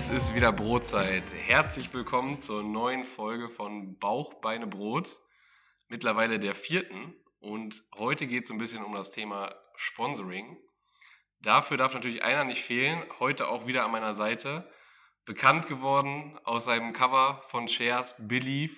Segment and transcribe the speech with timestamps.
[0.00, 1.24] Es ist wieder Brotzeit.
[1.46, 5.18] Herzlich willkommen zur neuen Folge von Bauch, Beine, Brot.
[5.88, 7.12] Mittlerweile der vierten.
[7.38, 10.56] Und heute geht es ein bisschen um das Thema Sponsoring.
[11.42, 13.02] Dafür darf natürlich einer nicht fehlen.
[13.18, 14.66] Heute auch wieder an meiner Seite.
[15.26, 18.72] Bekannt geworden aus seinem Cover von Shares Believe.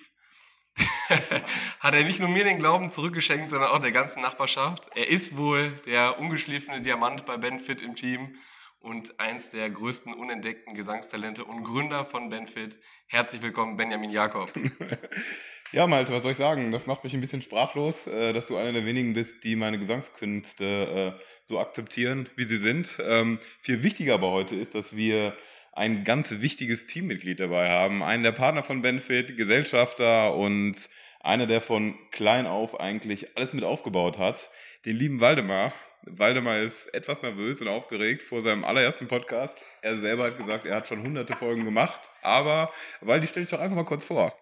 [1.79, 4.89] hat er nicht nur mir den Glauben zurückgeschenkt, sondern auch der ganzen Nachbarschaft.
[4.93, 8.35] Er ist wohl der ungeschliffene Diamant bei Benfit im Team
[8.83, 12.77] und eins der größten unentdeckten Gesangstalente und Gründer von Benfit.
[13.07, 14.51] Herzlich willkommen, Benjamin Jakob.
[15.71, 16.71] ja, Malte, was soll ich sagen?
[16.73, 19.79] Das macht mich ein bisschen sprachlos, äh, dass du einer der wenigen bist, die meine
[19.79, 22.97] Gesangskünste äh, so akzeptieren, wie sie sind.
[22.99, 25.33] Ähm, viel wichtiger aber heute ist, dass wir
[25.71, 28.03] ein ganz wichtiges Teammitglied dabei haben.
[28.03, 30.89] Einen der Partner von Benfit, Gesellschafter und
[31.21, 34.49] einer, der von klein auf eigentlich alles mit aufgebaut hat.
[34.85, 35.73] Den lieben Waldemar.
[36.05, 39.57] Waldemar ist etwas nervös und aufgeregt vor seinem allerersten Podcast.
[39.81, 42.09] Er selber hat gesagt, er hat schon hunderte Folgen gemacht.
[42.21, 44.37] Aber Waldi, stell dich doch einfach mal kurz vor.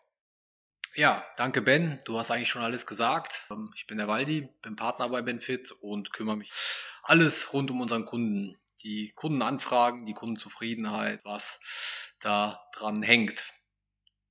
[0.96, 2.00] Ja, danke Ben.
[2.06, 3.46] Du hast eigentlich schon alles gesagt.
[3.50, 6.52] Ähm, ich bin der Waldi, bin Partner bei Benfit und kümmere mich
[7.04, 8.58] alles rund um unseren Kunden.
[8.84, 11.60] Die Kundenanfragen, die Kundenzufriedenheit, was
[12.20, 13.54] da dran hängt.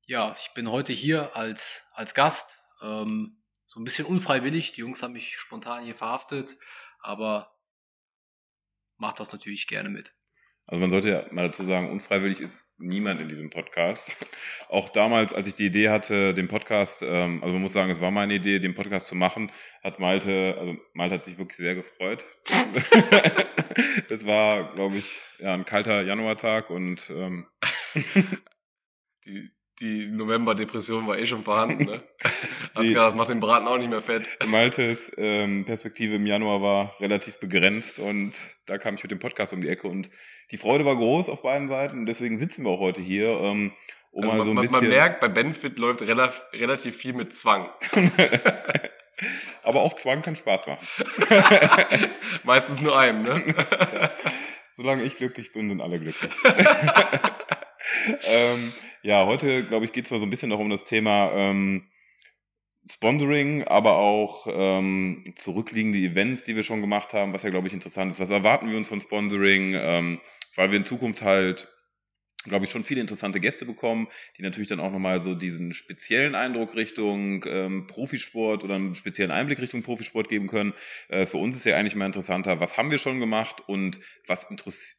[0.06, 2.58] Ja, ich bin heute hier als, als Gast.
[2.82, 4.72] Ähm, so ein bisschen unfreiwillig.
[4.72, 6.56] Die Jungs haben mich spontan hier verhaftet
[7.02, 7.56] aber
[8.96, 10.12] macht das natürlich gerne mit.
[10.70, 14.16] Also man sollte ja mal dazu sagen, unfreiwillig ist niemand in diesem Podcast.
[14.68, 18.00] Auch damals, als ich die Idee hatte, den Podcast, ähm, also man muss sagen, es
[18.00, 19.50] war meine Idee, den Podcast zu machen,
[19.82, 22.24] hat Malte, also Malte hat sich wirklich sehr gefreut.
[24.08, 27.48] es war, glaube ich, ja, ein kalter Januartag und ähm,
[29.24, 31.84] die, die November-Depression war eh schon vorhanden.
[31.84, 32.04] Ne?
[32.80, 34.26] Aska, das macht den Braten auch nicht mehr fett.
[34.46, 38.32] Maltes ähm, Perspektive im Januar war relativ begrenzt und
[38.66, 40.10] da kam ich mit dem Podcast um die Ecke und
[40.50, 43.28] die Freude war groß auf beiden Seiten und deswegen sitzen wir auch heute hier.
[43.40, 43.72] Ähm,
[44.12, 47.12] um also mal so ein man, bisschen man merkt, bei Benefit läuft relativ, relativ viel
[47.12, 47.68] mit Zwang.
[49.62, 50.86] Aber auch Zwang kann Spaß machen.
[52.44, 53.54] Meistens nur einem, ne?
[54.70, 56.32] Solange ich glücklich bin, sind alle glücklich.
[58.32, 58.72] ähm,
[59.02, 61.86] ja, heute, glaube ich, geht es mal so ein bisschen noch um das Thema ähm,
[62.88, 67.74] Sponsoring, aber auch ähm, zurückliegende Events, die wir schon gemacht haben, was ja, glaube ich,
[67.74, 68.20] interessant ist.
[68.20, 69.74] Was erwarten wir uns von Sponsoring?
[69.74, 70.20] Ähm,
[70.56, 71.68] weil wir in Zukunft halt
[72.44, 74.08] glaube ich, schon viele interessante Gäste bekommen,
[74.38, 79.30] die natürlich dann auch nochmal so diesen speziellen Eindruck Richtung ähm, Profisport oder einen speziellen
[79.30, 80.72] Einblick Richtung Profisport geben können.
[81.08, 84.50] Äh, für uns ist ja eigentlich mal interessanter, was haben wir schon gemacht und was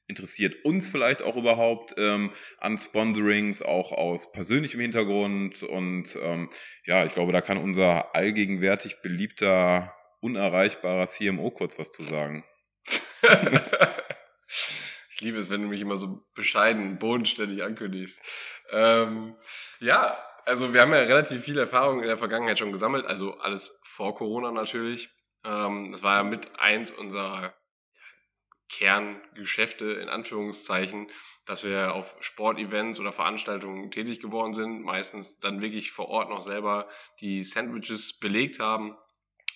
[0.07, 5.63] interessiert uns vielleicht auch überhaupt ähm, an Sponsorings, auch aus persönlichem Hintergrund.
[5.63, 6.49] Und ähm,
[6.85, 12.43] ja, ich glaube, da kann unser allgegenwärtig beliebter, unerreichbarer CMO kurz was zu sagen.
[15.21, 18.23] Ich liebe es, wenn du mich immer so bescheiden, bodenständig ankündigst.
[18.71, 19.35] Ähm,
[19.79, 23.81] ja, also wir haben ja relativ viel Erfahrung in der Vergangenheit schon gesammelt, also alles
[23.83, 25.11] vor Corona natürlich.
[25.45, 27.53] Ähm, das war ja mit eins unserer
[28.67, 31.05] Kerngeschäfte in Anführungszeichen,
[31.45, 36.41] dass wir auf Sportevents oder Veranstaltungen tätig geworden sind, meistens dann wirklich vor Ort noch
[36.41, 36.87] selber
[37.19, 38.97] die Sandwiches belegt haben.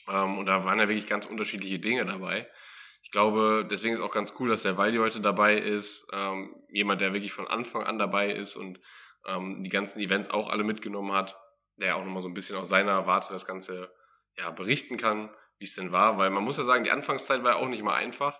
[0.07, 2.47] Ähm, und da waren ja wirklich ganz unterschiedliche Dinge dabei
[3.15, 6.11] glaube, deswegen ist auch ganz cool, dass der Waldi heute dabei ist.
[6.11, 8.77] Ähm, jemand, der wirklich von Anfang an dabei ist und
[9.25, 11.39] ähm, die ganzen Events auch alle mitgenommen hat,
[11.77, 13.89] der auch nochmal so ein bisschen aus seiner Warte das Ganze
[14.37, 16.17] ja, berichten kann, wie es denn war.
[16.17, 18.37] Weil man muss ja sagen, die Anfangszeit war ja auch nicht mal einfach.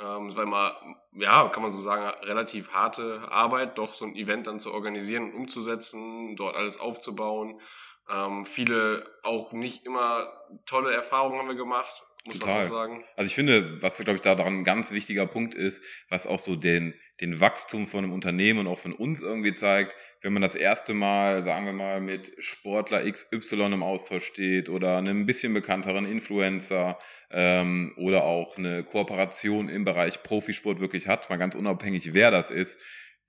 [0.00, 0.80] Ähm, es war immer,
[1.14, 5.32] ja, kann man so sagen, relativ harte Arbeit, doch so ein Event dann zu organisieren
[5.32, 7.60] und umzusetzen, dort alles aufzubauen.
[8.08, 10.32] Ähm, viele auch nicht immer
[10.66, 12.58] tolle Erfahrungen haben wir gemacht muss Total.
[12.58, 13.04] man sagen.
[13.16, 16.38] Also ich finde, was glaube ich da daran ein ganz wichtiger Punkt ist, was auch
[16.38, 20.40] so den, den Wachstum von einem Unternehmen und auch von uns irgendwie zeigt, wenn man
[20.40, 25.52] das erste Mal, sagen wir mal, mit Sportler XY im Austausch steht oder einem bisschen
[25.52, 26.98] bekannteren Influencer
[27.30, 32.50] ähm, oder auch eine Kooperation im Bereich Profisport wirklich hat, mal ganz unabhängig, wer das
[32.50, 32.80] ist,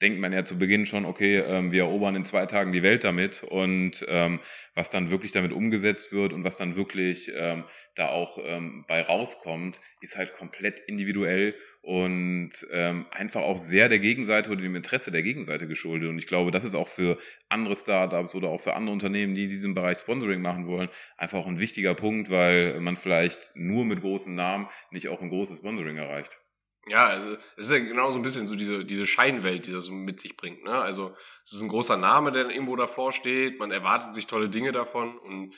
[0.01, 3.03] denkt man ja zu Beginn schon, okay, ähm, wir erobern in zwei Tagen die Welt
[3.03, 4.39] damit und ähm,
[4.73, 7.63] was dann wirklich damit umgesetzt wird und was dann wirklich ähm,
[7.95, 13.99] da auch ähm, bei rauskommt, ist halt komplett individuell und ähm, einfach auch sehr der
[13.99, 16.09] Gegenseite oder dem Interesse der Gegenseite geschuldet.
[16.09, 17.17] Und ich glaube, das ist auch für
[17.47, 21.47] andere Startups oder auch für andere Unternehmen, die diesen Bereich Sponsoring machen wollen, einfach auch
[21.47, 25.97] ein wichtiger Punkt, weil man vielleicht nur mit großen Namen nicht auch ein großes Sponsoring
[25.97, 26.37] erreicht.
[26.87, 29.85] Ja, also es ist ja genau so ein bisschen so diese, diese Scheinwelt, die das
[29.85, 30.63] so mit sich bringt.
[30.63, 30.71] Ne?
[30.71, 34.71] Also es ist ein großer Name, der irgendwo davor steht, man erwartet sich tolle Dinge
[34.71, 35.55] davon und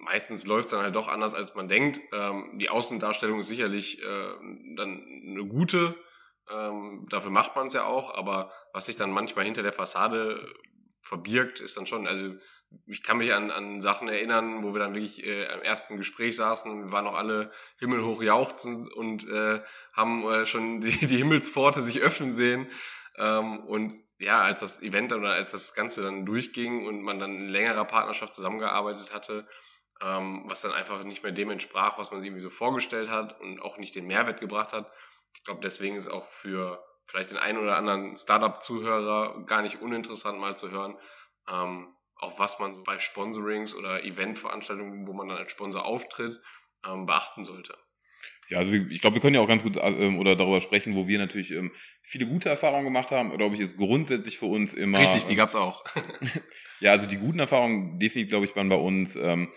[0.00, 2.00] meistens läuft es dann halt doch anders, als man denkt.
[2.12, 4.32] Ähm, die Außendarstellung ist sicherlich äh,
[4.76, 5.94] dann eine gute,
[6.50, 10.52] Ähm, dafür macht man es ja auch, aber was sich dann manchmal hinter der Fassade
[11.04, 12.34] verbirgt, ist dann schon, also
[12.86, 16.34] ich kann mich an, an Sachen erinnern, wo wir dann wirklich äh, am ersten Gespräch
[16.34, 19.60] saßen wir waren noch alle himmelhoch jauchzend und äh,
[19.92, 22.66] haben äh, schon die, die Himmelspforte sich öffnen sehen.
[23.16, 27.36] Ähm, und ja, als das Event oder als das Ganze dann durchging und man dann
[27.36, 29.46] in längerer Partnerschaft zusammengearbeitet hatte,
[30.00, 33.40] ähm, was dann einfach nicht mehr dem entsprach, was man sich irgendwie so vorgestellt hat
[33.40, 34.90] und auch nicht den Mehrwert gebracht hat.
[35.34, 40.38] Ich glaube, deswegen ist auch für vielleicht den einen oder anderen Startup-Zuhörer gar nicht uninteressant
[40.38, 40.96] mal zu hören,
[41.50, 46.40] ähm, auf was man so bei Sponsorings oder Eventveranstaltungen, wo man dann als Sponsor auftritt,
[46.86, 47.76] ähm, beachten sollte.
[48.48, 51.08] Ja, also ich glaube, wir können ja auch ganz gut ähm, oder darüber sprechen, wo
[51.08, 51.72] wir natürlich ähm,
[52.02, 53.36] viele gute Erfahrungen gemacht haben.
[53.36, 54.98] Glaube ich, ist grundsätzlich für uns immer.
[54.98, 55.84] Richtig, die gab's auch.
[56.80, 59.50] ja, also die guten Erfahrungen definitiv, glaube ich, waren bei uns ähm,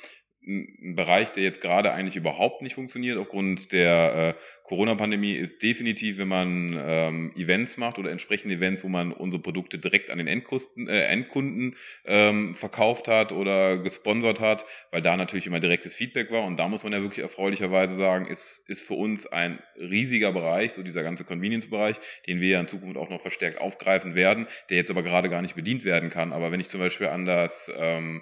[0.47, 6.17] ein Bereich, der jetzt gerade eigentlich überhaupt nicht funktioniert aufgrund der äh, Corona-Pandemie, ist definitiv,
[6.17, 10.27] wenn man ähm, Events macht oder entsprechende Events, wo man unsere Produkte direkt an den
[10.27, 16.31] Endkunden, äh, Endkunden ähm, verkauft hat oder gesponsert hat, weil da natürlich immer direktes Feedback
[16.31, 16.43] war.
[16.43, 20.73] Und da muss man ja wirklich erfreulicherweise sagen, ist, ist für uns ein riesiger Bereich,
[20.73, 24.77] so dieser ganze Convenience-Bereich, den wir ja in Zukunft auch noch verstärkt aufgreifen werden, der
[24.77, 26.31] jetzt aber gerade gar nicht bedient werden kann.
[26.31, 28.21] Aber wenn ich zum Beispiel an das ähm,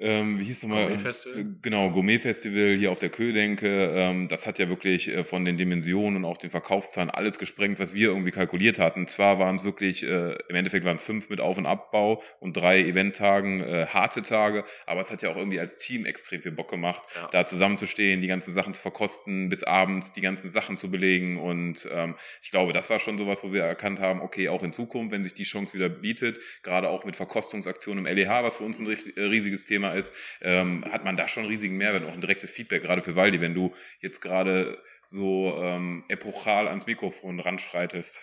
[0.00, 0.86] ähm, wie hieß nochmal?
[0.86, 1.40] Gourmet Festival.
[1.40, 3.92] Äh, genau, Gourmet Festival hier auf der Kö denke.
[3.94, 7.78] Ähm, das hat ja wirklich äh, von den Dimensionen und auch den Verkaufszahlen alles gesprengt,
[7.78, 9.06] was wir irgendwie kalkuliert hatten.
[9.06, 12.56] Zwar waren es wirklich, äh, im Endeffekt waren es fünf mit Auf- und Abbau und
[12.56, 16.52] drei Eventtagen, äh, harte Tage, aber es hat ja auch irgendwie als Team extrem viel
[16.52, 17.28] Bock gemacht, ja.
[17.30, 21.38] da zusammenzustehen, die ganzen Sachen zu verkosten, bis abends die ganzen Sachen zu belegen.
[21.38, 24.72] Und ähm, ich glaube, das war schon sowas, wo wir erkannt haben, okay, auch in
[24.72, 28.64] Zukunft, wenn sich die Chance wieder bietet, gerade auch mit Verkostungsaktionen im LEH, was für
[28.64, 32.12] uns ein äh, riesiges Thema Thema ist, ähm, hat man da schon riesigen Mehrwert, auch
[32.12, 37.40] ein direktes Feedback, gerade für Waldi, wenn du jetzt gerade so ähm, epochal ans Mikrofon
[37.40, 38.20] ranschreitest.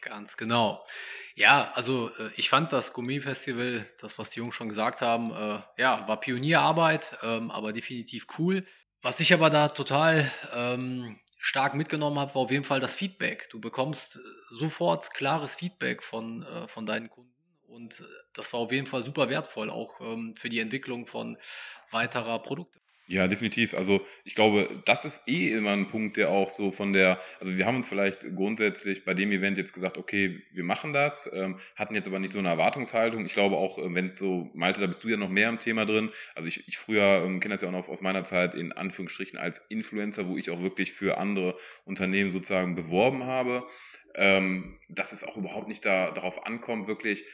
[0.00, 0.84] Ganz genau.
[1.34, 5.60] Ja, also äh, ich fand das Gourmet-Festival, das, was die Jungs schon gesagt haben, äh,
[5.80, 8.64] ja, war Pionierarbeit, ähm, aber definitiv cool.
[9.02, 13.48] Was ich aber da total ähm, stark mitgenommen habe, war auf jeden Fall das Feedback.
[13.50, 14.18] Du bekommst äh,
[14.50, 17.39] sofort klares Feedback von, äh, von deinen Kunden
[17.70, 21.38] und äh, das war auf jeden Fall super wertvoll, auch ähm, für die Entwicklung von
[21.90, 22.80] weiterer Produkte.
[23.10, 23.74] Ja, definitiv.
[23.74, 27.56] Also ich glaube, das ist eh immer ein Punkt, der auch so von der, also
[27.56, 31.58] wir haben uns vielleicht grundsätzlich bei dem Event jetzt gesagt, okay, wir machen das, ähm,
[31.74, 33.26] hatten jetzt aber nicht so eine Erwartungshaltung.
[33.26, 35.58] Ich glaube auch, äh, wenn es so, Malte, da bist du ja noch mehr im
[35.58, 36.10] Thema drin.
[36.36, 39.40] Also ich, ich früher ähm, kenne das ja auch noch aus meiner Zeit in Anführungsstrichen
[39.40, 43.66] als Influencer, wo ich auch wirklich für andere Unternehmen sozusagen beworben habe.
[44.14, 47.24] Ähm, dass es auch überhaupt nicht da, darauf ankommt, wirklich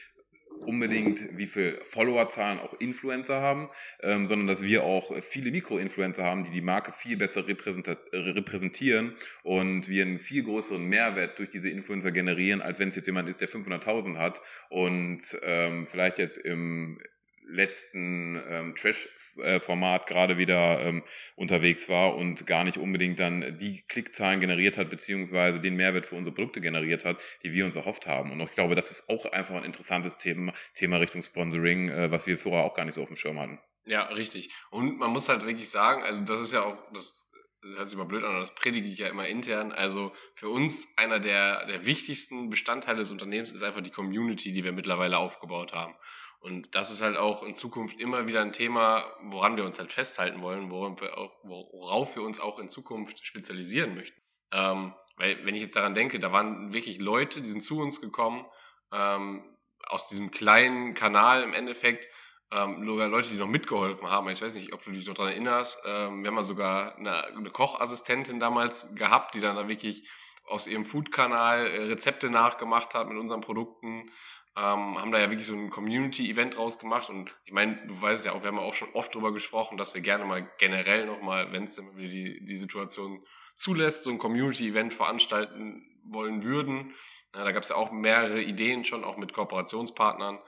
[0.59, 3.67] unbedingt, wie viel Followerzahlen auch Influencer haben,
[4.01, 9.89] ähm, sondern dass wir auch viele Mikroinfluencer haben, die die Marke viel besser repräsentieren und
[9.89, 13.41] wir einen viel größeren Mehrwert durch diese Influencer generieren, als wenn es jetzt jemand ist,
[13.41, 16.99] der 500.000 hat und ähm, vielleicht jetzt im
[17.49, 21.03] letzten ähm, Trash-Format gerade wieder ähm,
[21.35, 26.15] unterwegs war und gar nicht unbedingt dann die Klickzahlen generiert hat, beziehungsweise den Mehrwert für
[26.15, 28.31] unsere Produkte generiert hat, die wir uns erhofft haben.
[28.31, 32.27] Und ich glaube, das ist auch einfach ein interessantes Thema, Thema Richtung Sponsoring, äh, was
[32.27, 33.59] wir vorher auch gar nicht so auf dem Schirm hatten.
[33.85, 34.53] Ja, richtig.
[34.69, 37.97] Und man muss halt wirklich sagen, also das ist ja auch, das, das hört sich
[37.97, 39.71] mal blöd an, aber das predige ich ja immer intern.
[39.71, 44.65] Also für uns einer der, der wichtigsten Bestandteile des Unternehmens ist einfach die Community, die
[44.65, 45.95] wir mittlerweile aufgebaut haben.
[46.39, 49.91] Und das ist halt auch in Zukunft immer wieder ein Thema, woran wir uns halt
[49.91, 54.21] festhalten wollen, worauf wir, auch, worauf wir uns auch in Zukunft spezialisieren möchten.
[54.51, 57.99] Ähm, weil, wenn ich jetzt daran denke, da waren wirklich Leute, die sind zu uns
[57.99, 58.45] gekommen,
[58.93, 59.43] ähm,
[59.87, 62.07] aus diesem kleinen Kanal im Endeffekt,
[62.51, 64.29] ähm, Leute, die noch mitgeholfen haben.
[64.29, 65.83] Ich weiß nicht, ob du dich noch daran erinnerst.
[65.85, 70.07] Ähm, wir haben mal sogar eine, eine Kochassistentin damals gehabt, die dann da wirklich
[70.45, 74.09] aus ihrem Food-Kanal äh, Rezepte nachgemacht hat mit unseren Produkten
[74.57, 78.25] ähm, haben da ja wirklich so ein Community-Event draus gemacht und ich meine, du weißt
[78.25, 81.05] ja auch, wir haben ja auch schon oft drüber gesprochen, dass wir gerne mal generell
[81.05, 83.23] nochmal, wenn es denn die, die Situation
[83.53, 86.91] zulässt, so ein Community-Event veranstalten wollen würden.
[87.35, 90.39] Ja, da gab es ja auch mehrere Ideen schon, auch mit Kooperationspartnern.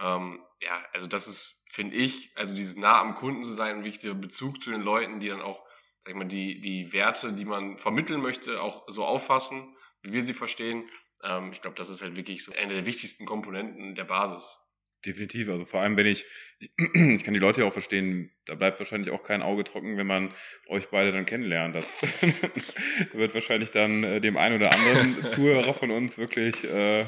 [0.00, 3.84] Ähm, ja, also das ist, finde ich, also dieses nah am Kunden zu sein, ein
[3.84, 5.62] wichtiger Bezug zu den Leuten, die dann auch,
[6.00, 10.22] sag ich mal, die, die Werte, die man vermitteln möchte, auch so auffassen, wie wir
[10.22, 10.88] sie verstehen.
[11.22, 14.58] Ähm, ich glaube, das ist halt wirklich so eine der wichtigsten Komponenten der Basis.
[15.04, 15.48] Definitiv.
[15.48, 16.24] Also vor allem, wenn ich,
[16.58, 19.96] ich, ich kann die Leute ja auch verstehen, da bleibt wahrscheinlich auch kein Auge trocken,
[19.96, 20.32] wenn man
[20.68, 21.74] euch beide dann kennenlernt.
[21.74, 22.02] Das
[23.12, 27.04] wird wahrscheinlich dann äh, dem einen oder anderen Zuhörer von uns wirklich äh,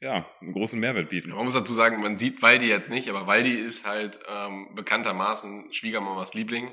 [0.00, 1.30] ja, einen großen Mehrwert bieten.
[1.30, 5.72] Man muss dazu sagen, man sieht Waldi jetzt nicht, aber Waldi ist halt ähm, bekanntermaßen
[5.72, 6.70] Schwiegermamas Liebling.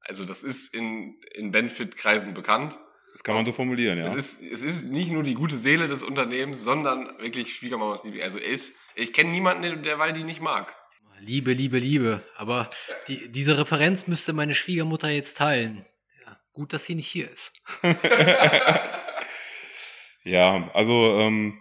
[0.00, 2.78] Also das ist in, in Benefit-Kreisen bekannt.
[3.12, 4.06] Das kann man so formulieren, ja.
[4.06, 8.22] Es ist, es ist nicht nur die gute Seele des Unternehmens, sondern wirklich Schwiegermamas Liebe.
[8.24, 10.74] Also ist, ich kenne niemanden, der Waldi nicht mag.
[11.20, 12.24] Liebe, Liebe, Liebe.
[12.36, 12.70] Aber
[13.06, 15.84] die, diese Referenz müsste meine Schwiegermutter jetzt teilen.
[16.24, 17.52] Ja, gut, dass sie nicht hier ist.
[20.24, 21.60] ja, also ähm,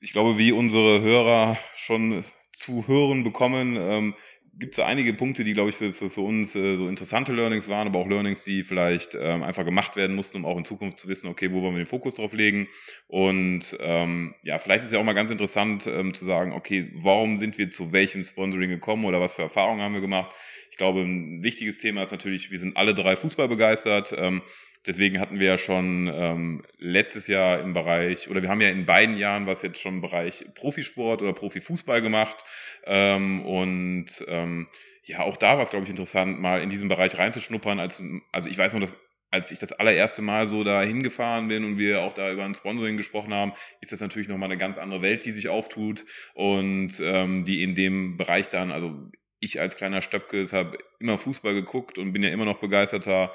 [0.00, 4.14] ich glaube, wie unsere Hörer schon zu hören bekommen, ähm,
[4.60, 7.68] gibt es einige Punkte, die, glaube ich, für, für, für uns äh, so interessante Learnings
[7.68, 10.98] waren, aber auch Learnings, die vielleicht ähm, einfach gemacht werden mussten, um auch in Zukunft
[10.98, 12.68] zu wissen, okay, wo wollen wir den Fokus drauf legen.
[13.08, 17.38] Und ähm, ja, vielleicht ist ja auch mal ganz interessant ähm, zu sagen, okay, warum
[17.38, 20.30] sind wir zu welchem Sponsoring gekommen oder was für Erfahrungen haben wir gemacht.
[20.70, 24.14] Ich glaube, ein wichtiges Thema ist natürlich, wir sind alle drei Fußball begeistert.
[24.16, 24.42] Ähm,
[24.86, 28.86] Deswegen hatten wir ja schon ähm, letztes Jahr im Bereich, oder wir haben ja in
[28.86, 32.44] beiden Jahren was jetzt schon im Bereich Profisport oder Profifußball gemacht.
[32.86, 34.68] Ähm, und ähm,
[35.04, 37.78] ja, auch da war es, glaube ich, interessant, mal in diesen Bereich reinzuschnuppern.
[37.78, 38.94] Als, also ich weiß noch, dass
[39.30, 42.54] als ich das allererste Mal so da hingefahren bin und wir auch da über ein
[42.54, 47.00] Sponsoring gesprochen haben, ist das natürlich nochmal eine ganz andere Welt, die sich auftut und
[47.00, 49.10] ähm, die in dem Bereich dann, also
[49.40, 53.32] ich als kleiner Stöpke habe immer Fußball geguckt und bin ja immer noch begeisterter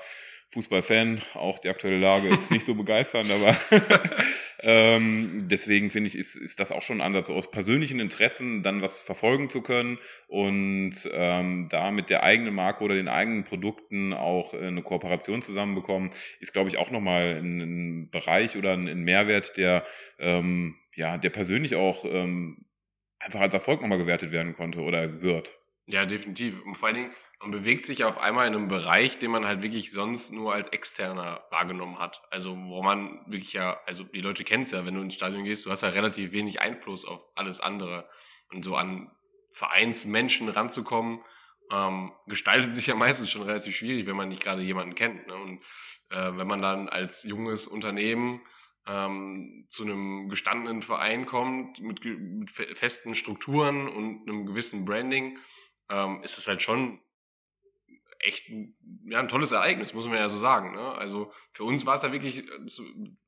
[0.49, 1.21] Fußballfan.
[1.33, 3.57] Auch die aktuelle Lage ist nicht so begeisternd, aber
[4.59, 8.81] ähm, deswegen finde ich, ist, ist das auch schon ein Ansatz, aus persönlichen Interessen dann
[8.81, 9.97] was verfolgen zu können
[10.27, 16.11] und ähm, da mit der eigenen Marke oder den eigenen Produkten auch eine Kooperation zusammenbekommen,
[16.39, 19.83] ist, glaube ich, auch nochmal ein, ein Bereich oder ein, ein Mehrwert, der,
[20.19, 22.65] ähm, ja, der persönlich auch ähm,
[23.19, 25.57] einfach als Erfolg nochmal gewertet werden konnte oder wird.
[25.87, 26.63] Ja, definitiv.
[26.65, 29.61] Und vor allen Dingen, man bewegt sich auf einmal in einem Bereich, den man halt
[29.61, 32.23] wirklich sonst nur als Externer wahrgenommen hat.
[32.31, 35.43] Also, wo man wirklich ja, also die Leute kennen es ja, wenn du ins Stadion
[35.43, 38.09] gehst, du hast ja relativ wenig Einfluss auf alles andere.
[38.51, 39.11] Und so an
[39.51, 41.19] Vereinsmenschen ranzukommen,
[41.71, 45.27] ähm, gestaltet sich ja meistens schon relativ schwierig, wenn man nicht gerade jemanden kennt.
[45.27, 45.35] Ne?
[45.35, 45.61] Und
[46.09, 48.41] äh, wenn man dann als junges Unternehmen
[48.87, 55.37] ähm, zu einem gestandenen Verein kommt, mit, mit festen Strukturen und einem gewissen Branding,
[55.89, 57.01] ähm, ist es halt schon
[58.19, 58.75] echt ein,
[59.05, 60.71] ja, ein tolles Ereignis, muss man ja so sagen.
[60.71, 60.93] Ne?
[60.95, 62.51] Also für uns war es ja wirklich, äh,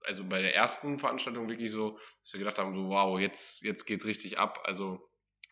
[0.04, 3.86] also bei der ersten Veranstaltung wirklich so, dass wir gedacht haben, so wow, jetzt, jetzt
[3.86, 4.62] geht's richtig ab.
[4.64, 5.02] Also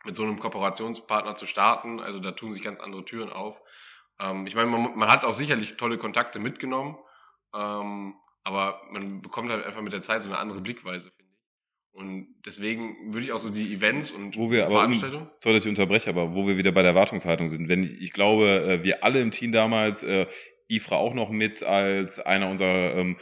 [0.03, 3.62] mit so einem Kooperationspartner zu starten, also da tun sich ganz andere Türen auf.
[4.19, 6.97] Ähm, ich meine, man, man, hat auch sicherlich tolle Kontakte mitgenommen,
[7.53, 11.12] ähm, aber man bekommt halt einfach mit der Zeit so eine andere Blickweise,
[11.95, 15.27] und deswegen würde ich auch so die Events und wo wir Veranstaltungen.
[15.27, 17.69] Um, sorry, dass ich unterbreche, aber wo wir wieder bei der Erwartungshaltung sind.
[17.69, 20.25] Wenn ich, ich glaube, äh, wir alle im Team damals, äh,
[20.67, 23.17] Ifra auch noch mit als einer unserer ähm,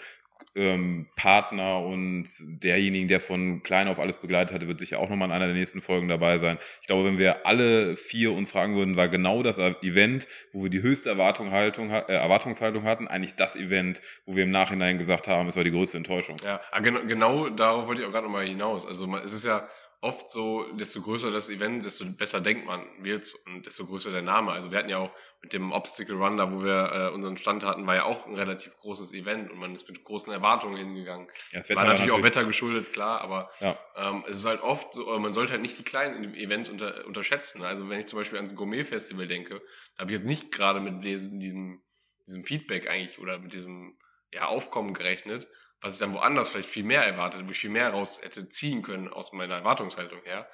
[0.55, 5.29] ähm, Partner und derjenigen, der von klein auf alles begleitet hatte, wird sicher auch nochmal
[5.29, 6.57] in einer der nächsten Folgen dabei sein.
[6.81, 10.69] Ich glaube, wenn wir alle vier uns fragen würden, war genau das Event, wo wir
[10.69, 15.47] die höchste Erwartungshaltung, äh, Erwartungshaltung hatten, eigentlich das Event, wo wir im Nachhinein gesagt haben,
[15.47, 16.37] es war die größte Enttäuschung.
[16.43, 18.85] Ja, genau, genau darauf wollte ich auch gerade nochmal hinaus.
[18.85, 19.67] Also es ist ja
[20.03, 24.21] oft so, desto größer das Event, desto besser denkt man wird's und desto größer der
[24.21, 24.51] Name.
[24.51, 27.63] Also wir hatten ja auch mit dem Obstacle Run, da wo wir äh, unseren Stand
[27.63, 31.27] hatten, war ja auch ein relativ großes Event und man ist mit großen Erwartungen hingegangen.
[31.51, 33.77] Ja, das Wetter war natürlich, natürlich auch Wetter geschuldet, klar, aber ja.
[33.95, 37.63] ähm, es ist halt oft so, man sollte halt nicht die kleinen Events unter, unterschätzen.
[37.63, 39.61] Also wenn ich zum Beispiel ans Gourmet-Festival denke,
[39.95, 41.81] da habe ich jetzt nicht gerade mit diesem, diesem,
[42.27, 43.97] diesem Feedback eigentlich oder mit diesem
[44.33, 45.47] ja, Aufkommen gerechnet,
[45.83, 48.81] was ich dann woanders vielleicht viel mehr erwartet, wo ich viel mehr raus hätte ziehen
[48.81, 50.49] können aus meiner Erwartungshaltung her.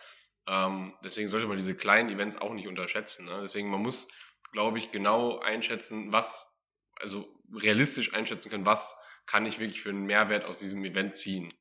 [0.47, 3.25] Ähm, deswegen sollte man diese kleinen Events auch nicht unterschätzen.
[3.25, 3.39] Ne?
[3.43, 4.07] Deswegen, man muss,
[4.51, 6.51] glaube ich, genau einschätzen, was,
[6.95, 8.95] also realistisch einschätzen können, was
[9.27, 11.53] kann ich wirklich für einen Mehrwert aus diesem Event ziehen.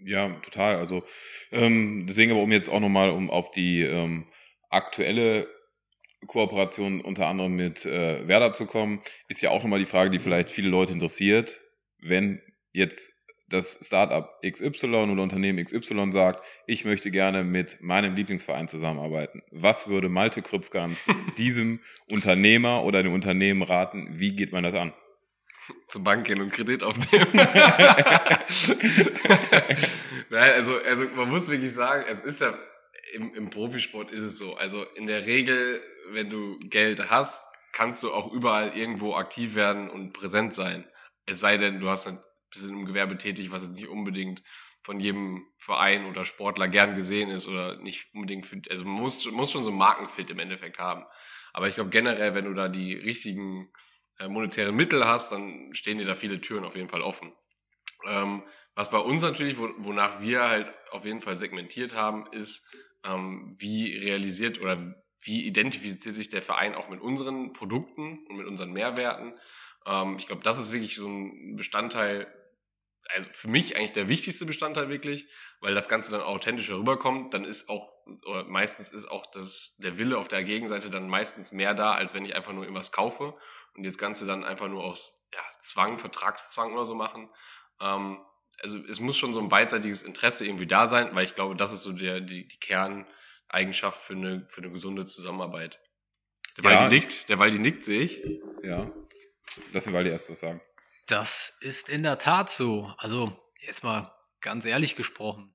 [0.00, 0.76] Ja, total.
[0.76, 1.04] Also
[1.52, 4.26] ähm, deswegen aber um jetzt auch nochmal um auf die ähm,
[4.68, 5.48] aktuelle
[6.26, 10.18] Kooperation unter anderem mit äh, Werder zu kommen, ist ja auch nochmal die Frage, die
[10.18, 11.60] vielleicht viele Leute interessiert
[12.08, 12.40] wenn
[12.72, 13.12] jetzt
[13.48, 19.42] das Startup XY oder Unternehmen XY sagt, ich möchte gerne mit meinem Lieblingsverein zusammenarbeiten.
[19.50, 21.06] Was würde Malte Krüpfgans
[21.38, 24.08] diesem Unternehmer oder dem Unternehmen raten?
[24.18, 24.92] Wie geht man das an?
[25.88, 27.26] Zur Bank gehen und Kredit aufnehmen.
[30.30, 32.56] Nein, also, also man muss wirklich sagen, es ist ja
[33.14, 34.56] im, im Profisport ist es so.
[34.56, 39.90] Also in der Regel, wenn du Geld hast, kannst du auch überall irgendwo aktiv werden
[39.90, 40.84] und präsent sein.
[41.26, 42.18] Es sei denn, du hast ein
[42.50, 44.42] bisschen im Gewerbe tätig, was jetzt nicht unbedingt
[44.82, 49.50] von jedem Verein oder Sportler gern gesehen ist oder nicht unbedingt für, also muss, muss
[49.50, 51.04] schon so ein Markenfit im Endeffekt haben.
[51.52, 53.72] Aber ich glaube generell, wenn du da die richtigen
[54.18, 57.32] äh, monetären Mittel hast, dann stehen dir da viele Türen auf jeden Fall offen.
[58.06, 58.44] Ähm,
[58.76, 62.72] was bei uns natürlich, wo, wonach wir halt auf jeden Fall segmentiert haben, ist,
[63.04, 64.94] ähm, wie realisiert oder
[65.26, 69.34] wie identifiziert sich der Verein auch mit unseren Produkten und mit unseren Mehrwerten.
[69.84, 72.32] Ähm, ich glaube, das ist wirklich so ein Bestandteil,
[73.14, 75.26] also für mich eigentlich der wichtigste Bestandteil wirklich,
[75.60, 77.92] weil das Ganze dann authentisch rüberkommt, dann ist auch,
[78.24, 82.14] oder meistens ist auch das, der Wille auf der Gegenseite dann meistens mehr da, als
[82.14, 83.36] wenn ich einfach nur irgendwas kaufe
[83.74, 87.28] und das Ganze dann einfach nur aus ja, Zwang, Vertragszwang oder so machen.
[87.80, 88.18] Ähm,
[88.62, 91.72] also es muss schon so ein beidseitiges Interesse irgendwie da sein, weil ich glaube, das
[91.72, 92.58] ist so der, die, die
[93.50, 95.80] Kerneigenschaft für eine, für eine gesunde Zusammenarbeit.
[96.56, 96.80] Der ja.
[96.80, 98.22] Waldi nickt, der Waldi nickt, sehe ich.
[98.62, 98.90] Ja.
[99.72, 100.60] Lass den Waldi erst was sagen.
[101.06, 102.92] Das ist in der Tat so.
[102.98, 105.54] Also, jetzt mal ganz ehrlich gesprochen.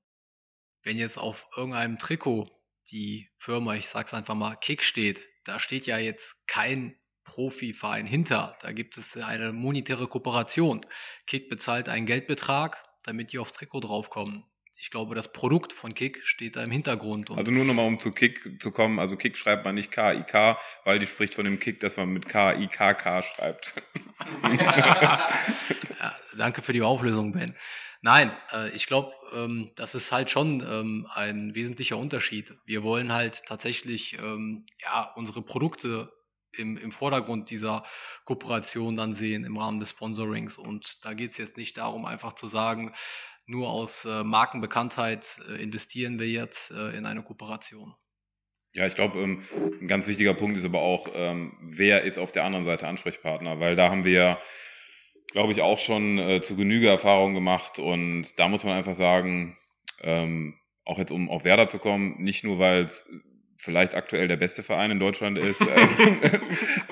[0.82, 2.50] Wenn jetzt auf irgendeinem Trikot
[2.90, 8.58] die Firma, ich sag's einfach mal, Kick steht, da steht ja jetzt kein Profiverein hinter.
[8.62, 10.84] Da gibt es eine monetäre Kooperation.
[11.26, 14.44] Kick bezahlt einen Geldbetrag, damit die aufs Trikot draufkommen
[14.82, 17.30] ich glaube, das Produkt von Kick steht da im Hintergrund.
[17.30, 18.98] also nur nochmal, um zu Kick zu kommen.
[18.98, 22.28] Also Kick schreibt man nicht K-I-K, weil die spricht von dem Kick, dass man mit
[22.28, 23.74] K-I-K-K schreibt.
[24.58, 25.28] ja,
[26.36, 27.54] danke für die Auflösung, Ben.
[28.00, 32.52] Nein, äh, ich glaube, ähm, das ist halt schon ähm, ein wesentlicher Unterschied.
[32.66, 36.12] Wir wollen halt tatsächlich ähm, ja unsere Produkte
[36.54, 37.84] im, im Vordergrund dieser
[38.24, 40.58] Kooperation dann sehen im Rahmen des Sponsorings.
[40.58, 42.92] Und da geht es jetzt nicht darum, einfach zu sagen,
[43.52, 47.94] nur aus äh, Markenbekanntheit äh, investieren wir jetzt äh, in eine Kooperation.
[48.72, 49.42] Ja, ich glaube, ähm,
[49.80, 53.60] ein ganz wichtiger Punkt ist aber auch, ähm, wer ist auf der anderen Seite Ansprechpartner,
[53.60, 54.38] weil da haben wir ja,
[55.30, 59.58] glaube ich, auch schon äh, zu Genüge Erfahrungen gemacht und da muss man einfach sagen,
[60.00, 63.08] ähm, auch jetzt um auf Werder zu kommen, nicht nur weil es
[63.62, 65.60] vielleicht aktuell der beste Verein in Deutschland ist,
[66.00, 66.20] ähm,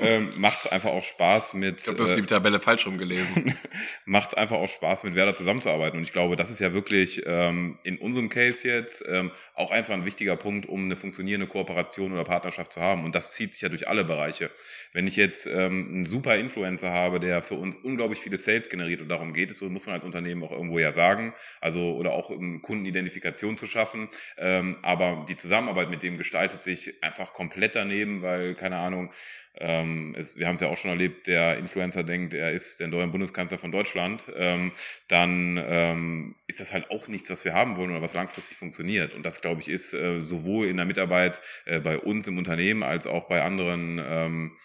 [0.01, 1.79] ähm, macht es einfach auch Spaß mit.
[1.79, 3.53] Ich glaube, du hast die äh, Tabelle falsch rumgelesen.
[4.05, 5.99] macht es einfach auch Spaß mit Werder zusammenzuarbeiten.
[5.99, 9.95] Und ich glaube, das ist ja wirklich ähm, in unserem Case jetzt ähm, auch einfach
[9.95, 13.05] ein wichtiger Punkt, um eine funktionierende Kooperation oder Partnerschaft zu haben.
[13.05, 14.53] Und das zieht sich ja durch alle Bereiche.
[14.93, 19.01] Wenn ich jetzt ähm, einen super Influencer habe, der für uns unglaublich viele Sales generiert
[19.01, 22.13] und darum geht es, so muss man als Unternehmen auch irgendwo ja sagen, also oder
[22.13, 24.09] auch um Kundenidentifikation zu schaffen.
[24.39, 29.13] Ähm, aber die Zusammenarbeit mit dem gestaltet sich einfach komplett daneben, weil, keine Ahnung,
[29.55, 32.89] ähm, es, wir haben es ja auch schon erlebt, der Influencer denkt, er ist der
[32.89, 34.73] neue Bundeskanzler von Deutschland, ähm,
[35.09, 39.15] dann ähm, ist das halt auch nichts, was wir haben wollen oder was langfristig funktioniert.
[39.15, 42.83] Und das, glaube ich, ist äh, sowohl in der Mitarbeit äh, bei uns im Unternehmen
[42.83, 44.57] als auch bei anderen ähm,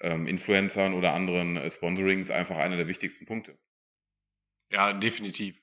[0.00, 3.58] ähm, Influencern oder anderen äh, Sponsorings einfach einer der wichtigsten Punkte.
[4.70, 5.60] Ja, definitiv.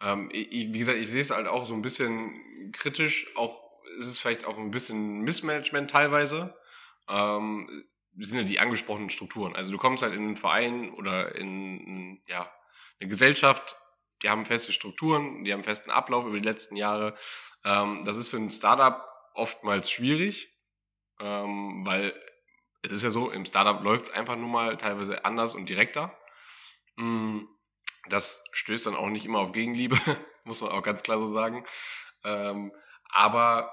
[0.00, 3.63] Ähm, ich, wie gesagt, ich sehe es halt auch so ein bisschen kritisch, auch
[3.98, 6.56] ist es vielleicht auch ein bisschen Missmanagement teilweise.
[7.08, 7.84] Ähm,
[8.16, 9.56] sind ja die angesprochenen Strukturen.
[9.56, 12.50] Also du kommst halt in einen Verein oder in ja,
[13.00, 13.76] eine Gesellschaft,
[14.22, 17.14] die haben feste Strukturen, die haben festen Ablauf über die letzten Jahre.
[17.64, 20.54] Ähm, das ist für ein Startup oftmals schwierig,
[21.20, 22.14] ähm, weil
[22.82, 26.16] es ist ja so, im Startup läuft es einfach nur mal teilweise anders und direkter.
[26.96, 27.40] Mm,
[28.08, 29.98] das stößt dann auch nicht immer auf Gegenliebe,
[30.44, 31.64] muss man auch ganz klar so sagen.
[32.24, 32.72] Ähm,
[33.14, 33.72] aber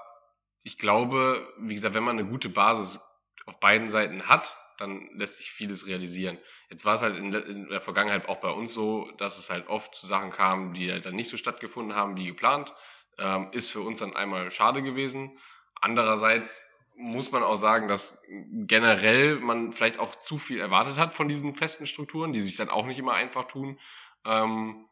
[0.62, 3.00] ich glaube, wie gesagt, wenn man eine gute Basis
[3.44, 6.38] auf beiden Seiten hat, dann lässt sich vieles realisieren.
[6.70, 9.94] Jetzt war es halt in, der Vergangenheit auch bei uns so, dass es halt oft
[9.94, 12.72] zu Sachen kam, die halt dann nicht so stattgefunden haben wie geplant.
[13.18, 15.36] Ähm, ist für uns dann einmal schade gewesen.
[15.80, 21.28] Andererseits muss man auch sagen, dass generell man vielleicht auch zu viel erwartet hat von
[21.28, 23.78] diesen festen Strukturen, die sich dann auch nicht immer einfach tun.
[24.24, 24.86] Ähm,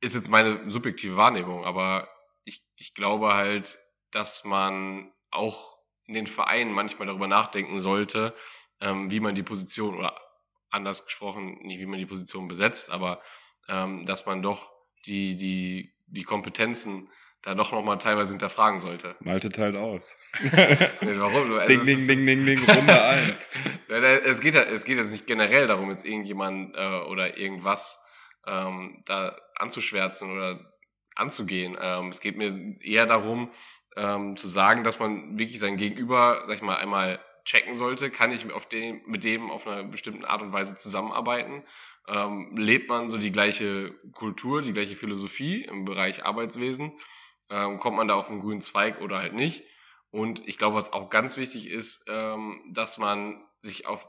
[0.00, 2.08] ist jetzt meine subjektive Wahrnehmung, aber
[2.44, 3.78] ich, ich glaube halt,
[4.10, 8.34] dass man auch in den Vereinen manchmal darüber nachdenken sollte,
[8.80, 10.20] ähm, wie man die Position oder
[10.70, 13.20] anders gesprochen, nicht wie man die Position besetzt, aber
[13.68, 14.72] ähm, dass man doch
[15.06, 17.08] die, die, die Kompetenzen
[17.42, 19.16] da doch nochmal teilweise hinterfragen sollte.
[19.20, 20.14] Malte teilt aus.
[20.42, 21.58] nee, warum?
[21.58, 23.48] Also ding, ding, ding, ding, ding, Runde eins.
[23.88, 27.98] es, geht, es geht jetzt nicht generell darum, jetzt irgendjemand äh, oder irgendwas
[28.46, 30.60] ähm, da anzuschwärzen oder
[31.14, 31.76] anzugehen.
[31.80, 33.50] Ähm, es geht mir eher darum,
[33.96, 38.30] ähm, zu sagen, dass man wirklich sein Gegenüber, sag ich mal, einmal checken sollte, kann
[38.30, 41.64] ich auf dem, mit dem auf einer bestimmten Art und Weise zusammenarbeiten?
[42.08, 46.92] Ähm, lebt man so die gleiche Kultur, die gleiche Philosophie im Bereich Arbeitswesen?
[47.48, 49.64] Ähm, kommt man da auf einen grünen Zweig oder halt nicht?
[50.10, 54.08] Und ich glaube, was auch ganz wichtig ist, ähm, dass man sich auf,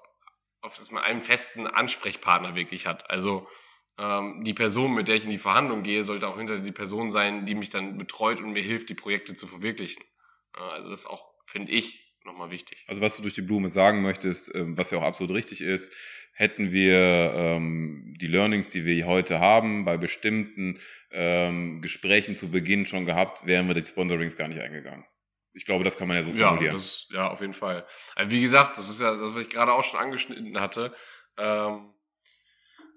[0.61, 3.09] auf dass man einen festen Ansprechpartner wirklich hat.
[3.09, 3.47] Also
[4.01, 7.09] ähm, die Person, mit der ich in die Verhandlung gehe, sollte auch hinter die Person
[7.11, 10.03] sein, die mich dann betreut und mir hilft, die Projekte zu verwirklichen.
[10.57, 12.77] Äh, also das ist auch, finde ich, nochmal wichtig.
[12.87, 15.93] Also was du durch die Blume sagen möchtest, ähm, was ja auch absolut richtig ist,
[16.33, 20.79] hätten wir ähm, die Learnings, die wir heute haben, bei bestimmten
[21.11, 25.05] ähm, Gesprächen zu Beginn schon gehabt, wären wir die Sponsorings gar nicht eingegangen.
[25.53, 26.75] ich glaube, das kann man ja so Ja, formulieren.
[26.75, 27.85] das, ja, auf jeden Fall.
[28.15, 30.93] Also wie gesagt, das ist ja das, was ich gerade auch schon angeschnitten hatte.
[31.37, 31.93] Ähm,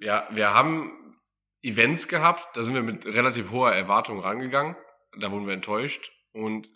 [0.04, 0.92] ja, wir haben
[1.62, 4.76] Events gehabt, da sind wir mit relativ hoher Erwartung rangegangen.
[5.18, 6.12] Da wurden wir enttäuscht.
[6.32, 6.68] Und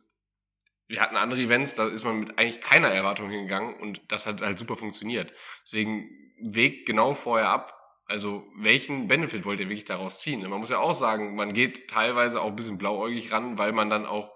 [0.87, 4.41] wir hatten andere Events, da ist man mit eigentlich keiner Erwartung hingegangen und das hat
[4.41, 5.35] halt super funktioniert.
[5.63, 6.09] Deswegen
[6.41, 7.75] wägt genau vorher ab,
[8.07, 10.41] also welchen Benefit wollt ihr wirklich daraus ziehen?
[10.49, 13.91] Man muss ja auch sagen, man geht teilweise auch ein bisschen blauäugig ran, weil man
[13.91, 14.33] dann auch,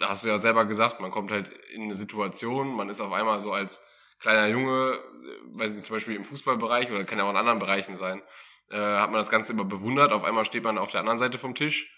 [0.00, 3.40] hast du ja selber gesagt, man kommt halt in eine Situation, man ist auf einmal
[3.40, 3.84] so als
[4.22, 7.58] kleiner Junge, äh, weiß nicht, zum Beispiel im Fußballbereich oder kann ja auch in anderen
[7.58, 8.22] Bereichen sein,
[8.70, 11.38] äh, hat man das Ganze immer bewundert, auf einmal steht man auf der anderen Seite
[11.38, 11.94] vom Tisch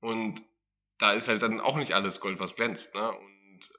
[0.00, 0.42] und
[0.98, 2.94] da ist halt dann auch nicht alles Gold, was glänzt.
[2.94, 3.10] Ne?
[3.10, 3.70] Und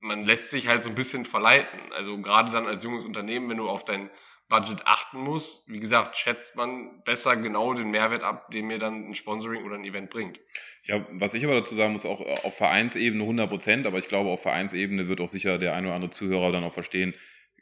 [0.00, 1.92] man lässt sich halt so ein bisschen verleiten.
[1.92, 4.10] Also gerade dann als junges Unternehmen, wenn du auf dein
[4.54, 9.08] Budget achten musst, wie gesagt, schätzt man besser genau den Mehrwert ab, den mir dann
[9.08, 10.40] ein Sponsoring oder ein Event bringt.
[10.84, 14.30] Ja, was ich aber dazu sagen muss, auch auf Vereinsebene 100 Prozent, aber ich glaube,
[14.30, 17.14] auf Vereinsebene wird auch sicher der ein oder andere Zuhörer dann auch verstehen,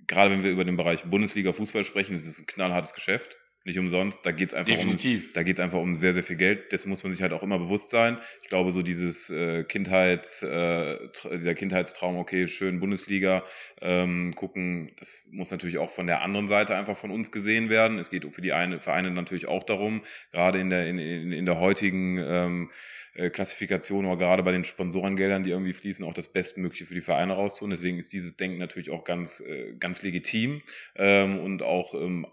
[0.07, 3.79] gerade wenn wir über den Bereich Bundesliga Fußball sprechen, ist es ein knallhartes Geschäft nicht
[3.79, 4.25] umsonst.
[4.27, 5.29] Da geht's einfach Definitiv.
[5.29, 6.73] um, da geht's einfach um sehr, sehr viel Geld.
[6.73, 8.19] Dessen muss man sich halt auch immer bewusst sein.
[8.43, 10.99] Ich glaube, so dieses äh, Kindheits, äh,
[11.33, 13.45] dieser Kindheitstraum, okay, schön Bundesliga
[13.81, 17.99] ähm, gucken, das muss natürlich auch von der anderen Seite einfach von uns gesehen werden.
[17.99, 21.47] Es geht für die eine, Vereine natürlich auch darum, gerade in der, in, in, in
[21.47, 22.71] der heutigen ähm,
[23.15, 27.01] äh, Klassifikation oder gerade bei den Sponsorengeldern, die irgendwie fließen, auch das Bestmögliche für die
[27.01, 27.71] Vereine rauszuholen.
[27.71, 30.63] Deswegen ist dieses Denken natürlich auch ganz, äh, ganz legitim
[30.97, 32.27] ähm, und auch ähm,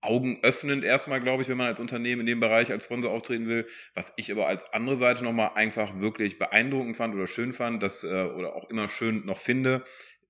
[0.00, 3.66] augenöffnend erstmal, glaube ich, wenn man als Unternehmen in dem Bereich als Sponsor auftreten will.
[3.94, 8.04] Was ich aber als andere Seite nochmal einfach wirklich beeindruckend fand oder schön fand, dass,
[8.04, 9.84] äh, oder auch immer schön noch finde.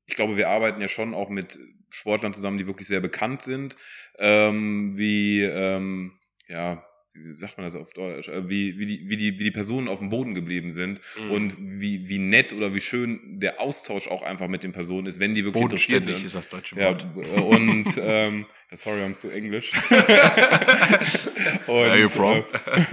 [0.07, 1.59] Ich glaube, wir arbeiten ja schon auch mit
[1.91, 3.77] Sportlern zusammen, die wirklich sehr bekannt sind,
[4.19, 9.17] ähm, wie, ähm, ja, wie sagt man das auf Deutsch, äh, wie, wie, die, wie,
[9.17, 11.31] die, wie die Personen auf dem Boden geblieben sind mhm.
[11.31, 15.19] und wie, wie nett oder wie schön der Austausch auch einfach mit den Personen ist,
[15.21, 16.25] wenn die wirklich interessiert sind.
[16.25, 17.07] ist das deutsche Wort.
[17.17, 19.73] Ja, und ähm, sorry, I'm still English.
[19.73, 20.09] und,
[21.67, 22.39] Where are you from?
[22.39, 22.85] Äh,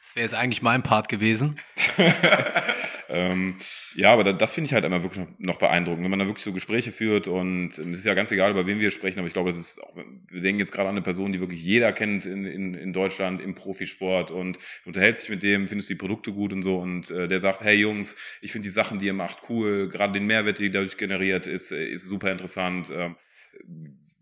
[0.00, 1.60] das wäre jetzt eigentlich mein Part gewesen.
[3.10, 3.56] ähm,
[3.96, 6.52] ja, aber das finde ich halt immer wirklich noch beeindruckend, wenn man da wirklich so
[6.52, 9.50] Gespräche führt und es ist ja ganz egal, über wen wir sprechen, aber ich glaube,
[9.50, 12.44] das ist auch, wir denken jetzt gerade an eine Person, die wirklich jeder kennt in,
[12.44, 16.62] in, in Deutschland im Profisport und unterhält sich mit dem, findest die Produkte gut und
[16.62, 19.88] so und äh, der sagt, hey Jungs, ich finde die Sachen, die ihr macht, cool,
[19.88, 22.92] gerade den Mehrwert, die dadurch generiert, ist, äh, ist super interessant.
[22.94, 23.16] Ähm,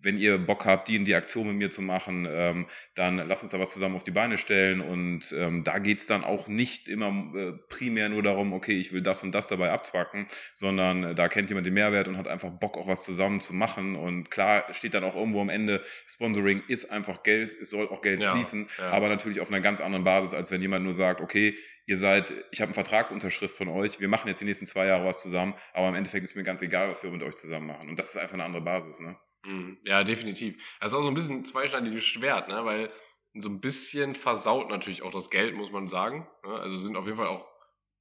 [0.00, 3.42] wenn ihr Bock habt, die in die Aktion mit mir zu machen, ähm, dann lasst
[3.42, 4.80] uns da was zusammen auf die Beine stellen.
[4.80, 9.02] Und ähm, da geht's dann auch nicht immer äh, primär nur darum, okay, ich will
[9.02, 12.50] das und das dabei abzwacken, sondern äh, da kennt jemand den Mehrwert und hat einfach
[12.50, 13.96] Bock, auch was zusammen zu machen.
[13.96, 18.02] Und klar steht dann auch irgendwo am Ende, Sponsoring ist einfach Geld, es soll auch
[18.02, 18.90] Geld ja, fließen, ja.
[18.90, 21.56] aber natürlich auf einer ganz anderen Basis, als wenn jemand nur sagt, okay,
[21.87, 24.87] ihr seid, ich habe einen Vertrag Unterschrift von euch, wir machen jetzt die nächsten zwei
[24.87, 27.66] Jahre was zusammen, aber im Endeffekt ist mir ganz egal, was wir mit euch zusammen
[27.66, 27.88] machen.
[27.88, 29.16] Und das ist einfach eine andere Basis, ne?
[29.48, 29.78] Mhm.
[29.84, 30.76] Ja, definitiv.
[30.78, 32.64] Das ist auch so ein bisschen ein zweischneidiges Schwert, ne?
[32.64, 32.90] weil
[33.34, 36.28] so ein bisschen versaut natürlich auch das Geld, muss man sagen.
[36.44, 36.52] Ne?
[36.52, 37.50] Also sind auf jeden Fall auch,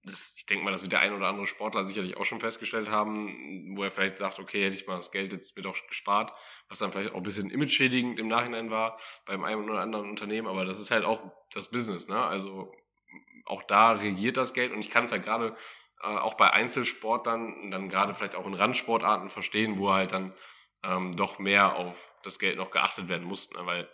[0.04, 2.90] das, ich denke mal, das wird der ein oder andere Sportler sicherlich auch schon festgestellt
[2.90, 6.34] haben, wo er vielleicht sagt, okay, hätte ich mal das Geld jetzt mir doch gespart,
[6.68, 10.48] was dann vielleicht auch ein bisschen image-schädigend im Nachhinein war beim einen oder anderen Unternehmen,
[10.48, 12.22] aber das ist halt auch das Business, ne?
[12.22, 12.74] Also
[13.46, 15.56] auch da regiert das Geld und ich kann es halt gerade
[16.02, 20.34] äh, auch bei Einzelsportlern, dann gerade vielleicht auch in Randsportarten verstehen, wo halt dann
[20.84, 23.66] ähm, doch mehr auf das Geld noch geachtet werden mussten, ne?
[23.66, 23.90] weil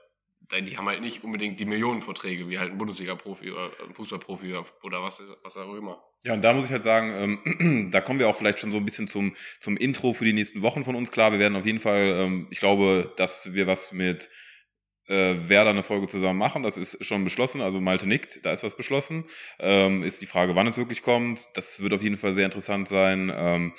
[0.62, 5.02] die haben halt nicht unbedingt die Millionenverträge wie halt ein Bundesliga-Profi oder ein Fußballprofi oder
[5.02, 6.04] was, was auch immer.
[6.24, 8.78] Ja, und da muss ich halt sagen, ähm, da kommen wir auch vielleicht schon so
[8.78, 11.12] ein bisschen zum, zum Intro für die nächsten Wochen von uns.
[11.12, 14.30] Klar, wir werden auf jeden Fall, ähm, ich glaube, dass wir was mit
[15.08, 16.64] äh, wer da eine Folge zusammen machen.
[16.64, 17.62] Das ist schon beschlossen.
[17.62, 19.26] Also Malte nickt, da ist was beschlossen.
[19.60, 21.50] Ähm, ist die Frage, wann es wirklich kommt.
[21.56, 23.32] Das wird auf jeden Fall sehr interessant sein.
[23.36, 23.74] Ähm,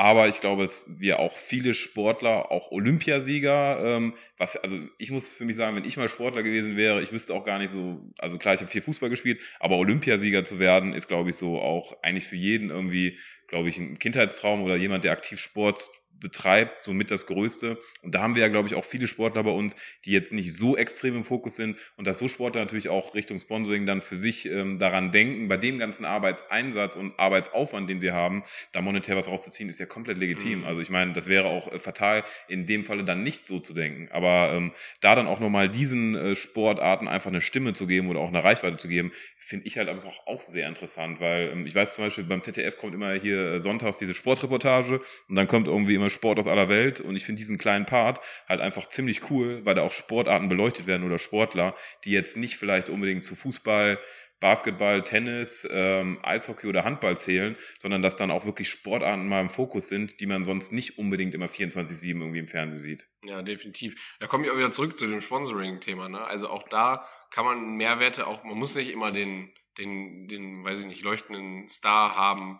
[0.00, 5.28] aber ich glaube, dass wir auch viele Sportler, auch Olympiasieger, ähm, was, also ich muss
[5.28, 8.00] für mich sagen, wenn ich mal Sportler gewesen wäre, ich wüsste auch gar nicht so,
[8.16, 11.60] also klar, ich habe viel Fußball gespielt, aber Olympiasieger zu werden, ist, glaube ich, so
[11.60, 16.84] auch eigentlich für jeden irgendwie, glaube ich, ein Kindheitstraum oder jemand, der aktiv Sport betreibt,
[16.84, 17.78] somit das Größte.
[18.02, 20.54] Und da haben wir ja, glaube ich, auch viele Sportler bei uns, die jetzt nicht
[20.54, 24.16] so extrem im Fokus sind und dass so Sportler natürlich auch Richtung Sponsoring dann für
[24.16, 29.16] sich ähm, daran denken, bei dem ganzen Arbeitseinsatz und Arbeitsaufwand, den sie haben, da monetär
[29.16, 30.60] was rauszuziehen, ist ja komplett legitim.
[30.60, 30.64] Mhm.
[30.66, 33.72] Also ich meine, das wäre auch äh, fatal, in dem Falle dann nicht so zu
[33.72, 34.08] denken.
[34.12, 38.20] Aber ähm, da dann auch nochmal diesen äh, Sportarten einfach eine Stimme zu geben oder
[38.20, 41.74] auch eine Reichweite zu geben, finde ich halt einfach auch sehr interessant, weil ähm, ich
[41.74, 45.66] weiß zum Beispiel, beim ZDF kommt immer hier äh, sonntags diese Sportreportage und dann kommt
[45.66, 49.30] irgendwie immer Sport aus aller Welt und ich finde diesen kleinen Part halt einfach ziemlich
[49.30, 53.34] cool, weil da auch Sportarten beleuchtet werden oder Sportler, die jetzt nicht vielleicht unbedingt zu
[53.34, 53.98] Fußball
[54.40, 59.50] Basketball, Tennis, ähm, Eishockey oder Handball zählen, sondern dass dann auch wirklich Sportarten mal im
[59.50, 63.06] Fokus sind, die man sonst nicht unbedingt immer 24-7 irgendwie im Fernsehen sieht.
[63.22, 64.16] Ja, definitiv.
[64.18, 66.08] Da komme ich auch wieder zurück zu dem Sponsoring-Thema.
[66.08, 66.24] Ne?
[66.24, 70.80] Also auch da kann man Mehrwerte auch, man muss nicht immer den, den, den, weiß
[70.80, 72.58] ich nicht, leuchtenden Star haben,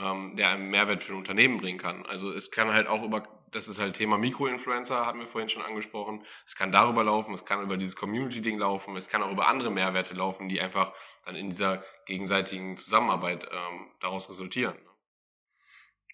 [0.00, 2.06] ähm, der einen Mehrwert für ein Unternehmen bringen kann.
[2.06, 5.62] Also es kann halt auch über, das ist halt Thema Mikroinfluencer, hatten wir vorhin schon
[5.62, 6.24] angesprochen.
[6.46, 9.70] Es kann darüber laufen, es kann über dieses Community-Ding laufen, es kann auch über andere
[9.70, 10.92] Mehrwerte laufen, die einfach
[11.24, 14.74] dann in dieser gegenseitigen Zusammenarbeit ähm, daraus resultieren.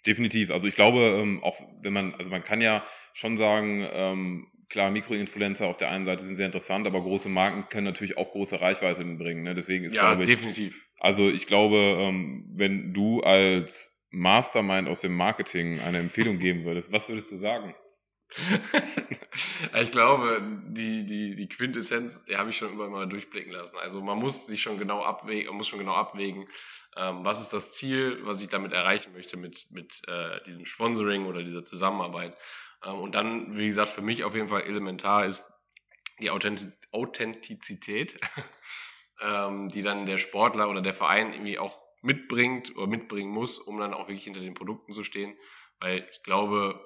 [0.07, 0.51] Definitiv.
[0.51, 4.91] Also ich glaube, ähm, auch wenn man, also man kann ja schon sagen, ähm, klar,
[4.91, 8.61] Mikroinfluencer auf der einen Seite sind sehr interessant, aber große Marken können natürlich auch große
[8.61, 9.43] Reichweiten bringen.
[9.43, 9.55] Ne?
[9.55, 10.87] Deswegen ist, ja, glaube ich, definitiv.
[10.99, 16.93] Also ich glaube, ähm, wenn du als Mastermind aus dem Marketing eine Empfehlung geben würdest,
[16.93, 17.75] was würdest du sagen?
[19.81, 23.77] Ich glaube, die, die, die Quintessenz, die habe ich schon immer mal durchblicken lassen.
[23.79, 26.47] Also man muss sich schon genau abwägen, muss schon genau abwägen,
[26.97, 31.27] ähm, was ist das Ziel, was ich damit erreichen möchte mit, mit äh, diesem Sponsoring
[31.27, 32.37] oder dieser Zusammenarbeit.
[32.85, 35.47] Ähm, und dann, wie gesagt, für mich auf jeden Fall elementar ist
[36.21, 38.19] die Authentiz Authentizität,
[39.23, 43.79] ähm, die dann der Sportler oder der Verein irgendwie auch mitbringt oder mitbringen muss, um
[43.79, 45.37] dann auch wirklich hinter den Produkten zu stehen.
[45.81, 46.81] Weil ich glaube,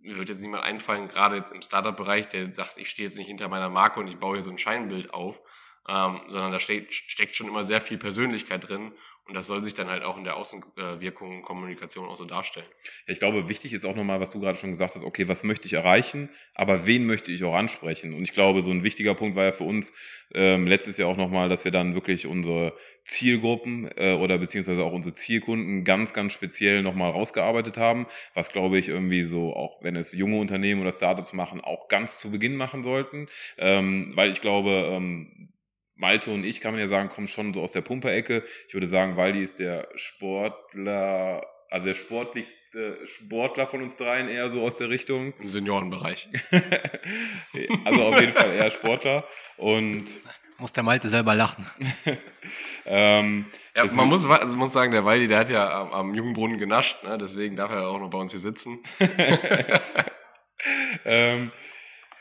[0.00, 3.28] mir wird jetzt niemand einfallen, gerade jetzt im Startup-Bereich, der sagt, ich stehe jetzt nicht
[3.28, 5.40] hinter meiner Marke und ich baue hier so ein Scheinbild auf,
[5.88, 8.92] ähm, sondern da steht, steckt schon immer sehr viel Persönlichkeit drin
[9.28, 12.66] und das soll sich dann halt auch in der Außenwirkung und Kommunikation auch so darstellen.
[13.06, 15.66] Ich glaube, wichtig ist auch nochmal, was du gerade schon gesagt hast, okay, was möchte
[15.66, 18.14] ich erreichen, aber wen möchte ich auch ansprechen?
[18.14, 19.92] Und ich glaube, so ein wichtiger Punkt war ja für uns
[20.34, 24.92] ähm, letztes Jahr auch nochmal, dass wir dann wirklich unsere Zielgruppen äh, oder beziehungsweise auch
[24.92, 29.94] unsere Zielkunden ganz, ganz speziell nochmal rausgearbeitet haben, was glaube ich irgendwie so, auch wenn
[29.94, 34.40] es junge Unternehmen oder Startups machen, auch ganz zu Beginn machen sollten, ähm, weil ich
[34.40, 35.51] glaube, ähm,
[35.94, 38.42] Malte und ich, kann man ja sagen, kommen schon so aus der Pumperecke.
[38.68, 44.50] Ich würde sagen, Waldi ist der Sportler, also der sportlichste Sportler von uns dreien eher
[44.50, 45.34] so aus der Richtung.
[45.38, 46.28] Im Seniorenbereich.
[47.84, 49.24] also auf jeden Fall eher Sportler.
[49.56, 50.10] Und
[50.62, 51.66] muss der Malte selber lachen.
[52.86, 56.56] ähm, ja, man muss, also muss sagen, der Waldi, der hat ja am, am Jungbrunnen
[56.56, 57.18] genascht, ne?
[57.18, 58.78] deswegen darf er auch noch bei uns hier sitzen.
[61.04, 61.50] ähm,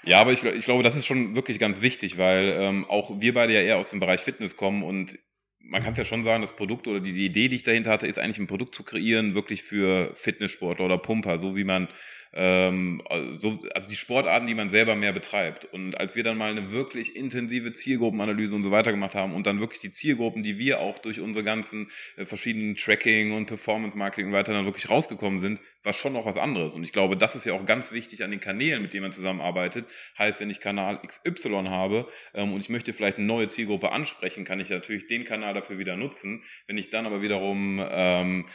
[0.04, 3.34] ja, aber ich, ich glaube, das ist schon wirklich ganz wichtig, weil ähm, auch wir
[3.34, 5.18] beide ja eher aus dem Bereich Fitness kommen und
[5.64, 7.92] man kann es ja schon sagen, das Produkt oder die, die Idee, die ich dahinter
[7.92, 11.88] hatte, ist eigentlich ein Produkt zu kreieren, wirklich für Fitnesssportler oder Pumper, so wie man
[12.34, 15.66] ähm, also, also die Sportarten, die man selber mehr betreibt.
[15.66, 19.46] Und als wir dann mal eine wirklich intensive Zielgruppenanalyse und so weiter gemacht haben und
[19.48, 23.98] dann wirklich die Zielgruppen, die wir auch durch unsere ganzen äh, verschiedenen Tracking und Performance
[23.98, 26.76] Marketing und weiter dann wirklich rausgekommen sind, war schon noch was anderes.
[26.76, 29.12] Und ich glaube, das ist ja auch ganz wichtig an den Kanälen, mit denen man
[29.12, 29.86] zusammenarbeitet.
[30.18, 34.46] Heißt, wenn ich Kanal XY habe ähm, und ich möchte vielleicht eine neue Zielgruppe ansprechen,
[34.46, 36.44] kann ich natürlich den Kanal dafür wieder nutzen.
[36.68, 38.46] Wenn ich dann aber wiederum ähm,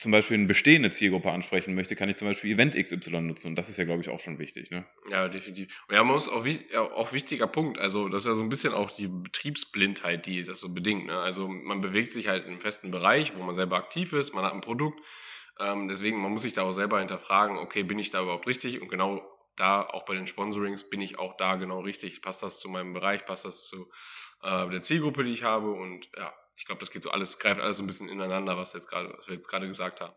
[0.00, 3.48] zum Beispiel eine bestehende Zielgruppe ansprechen möchte, kann ich zum Beispiel Event XY nutzen.
[3.48, 4.70] Und das ist ja, glaube ich, auch schon wichtig.
[4.70, 4.86] Ne?
[5.10, 5.84] Ja, definitiv.
[5.88, 6.44] Und ja, man muss auch,
[6.76, 7.78] auch wichtiger Punkt.
[7.78, 11.06] Also, das ist ja so ein bisschen auch die Betriebsblindheit, die das so bedingt.
[11.06, 11.18] Ne?
[11.18, 14.44] Also, man bewegt sich halt in einem festen Bereich, wo man selber aktiv ist, man
[14.44, 15.04] hat ein Produkt.
[15.58, 18.80] Ähm, deswegen, man muss sich da auch selber hinterfragen, okay, bin ich da überhaupt richtig?
[18.80, 19.22] Und genau
[19.56, 22.22] da, auch bei den Sponsorings, bin ich auch da genau richtig.
[22.22, 23.26] Passt das zu meinem Bereich?
[23.26, 23.90] Passt das zu
[24.42, 25.70] äh, der Zielgruppe, die ich habe?
[25.70, 28.74] Und ja, ich glaube, das geht so alles, greift alles so ein bisschen ineinander, was,
[28.74, 30.12] jetzt grade, was wir jetzt gerade gesagt haben.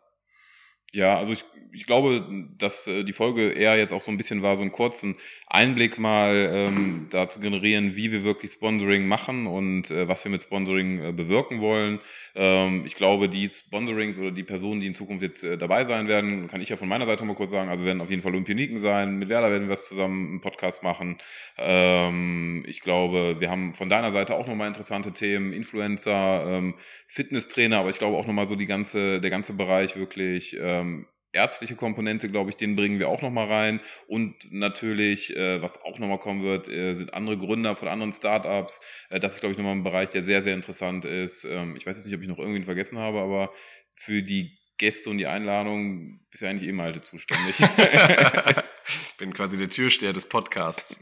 [0.96, 2.24] Ja, also ich, ich glaube,
[2.60, 5.16] dass äh, die Folge eher jetzt auch so ein bisschen war, so einen kurzen
[5.48, 10.32] Einblick mal ähm, da zu generieren, wie wir wirklich Sponsoring machen und äh, was wir
[10.32, 12.00] mit Sponsoring äh, bewirken wollen.
[12.36, 16.08] Ähm, ich glaube, die Sponsorings oder die Personen, die in Zukunft jetzt äh, dabei sein
[16.08, 18.32] werden, kann ich ja von meiner Seite mal kurz sagen, also werden auf jeden Fall
[18.34, 19.18] Olympioniken sein.
[19.18, 21.18] Mit Werder werden wir was zusammen einen Podcast machen.
[21.58, 26.76] Ähm, ich glaube, wir haben von deiner Seite auch nochmal interessante Themen, Influencer, ähm,
[27.08, 31.08] Fitnesstrainer, aber ich glaube auch nochmal so die ganze, der ganze Bereich wirklich, ähm, ähm,
[31.34, 33.82] ärztliche Komponente, glaube ich, den bringen wir auch nochmal rein.
[34.08, 38.80] Und natürlich, äh, was auch nochmal kommen wird, äh, sind andere Gründer von anderen Startups.
[39.10, 41.44] Äh, das ist, glaube ich, nochmal ein Bereich, der sehr, sehr interessant ist.
[41.44, 43.52] Ähm, ich weiß jetzt nicht, ob ich noch irgendwen vergessen habe, aber
[43.96, 47.56] für die Gäste und die Einladung bist ja eigentlich eh Malte zuständig.
[47.60, 51.00] ich bin quasi der Türsteher des Podcasts.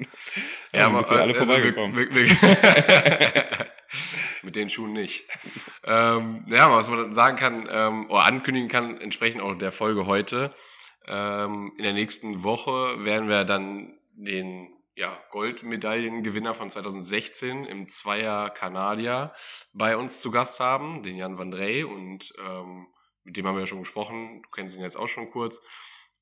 [0.72, 1.96] Ja, ja aber alle also vorbeigekommen.
[1.96, 3.66] Wir, wir
[4.44, 5.26] Mit den Schuhen nicht.
[5.84, 10.54] ähm, ja, was man sagen kann ähm, oder ankündigen kann, entsprechend auch der Folge heute.
[11.08, 18.50] Ähm, in der nächsten Woche werden wir dann den ja, Goldmedaillengewinner von 2016 im Zweier
[18.50, 19.34] Kanadier
[19.74, 21.84] bei uns zu Gast haben, den Jan Van Drey.
[21.84, 22.88] Und ähm,
[23.24, 24.42] mit dem haben wir ja schon gesprochen.
[24.44, 25.62] Du kennst ihn jetzt auch schon kurz.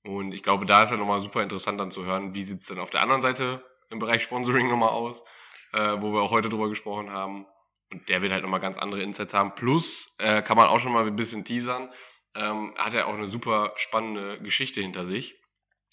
[0.03, 2.79] Und ich glaube, da ist ja nochmal super interessant dann zu hören, wie sieht's denn
[2.79, 5.25] auf der anderen Seite im Bereich Sponsoring nochmal aus,
[5.73, 7.45] äh, wo wir auch heute drüber gesprochen haben.
[7.91, 9.55] Und der wird halt nochmal ganz andere Insights haben.
[9.55, 11.91] Plus äh, kann man auch schon mal ein bisschen teasern.
[12.35, 15.41] Ähm, hat er auch eine super spannende Geschichte hinter sich.